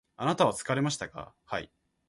[0.17, 1.33] あなたは疲れましたか？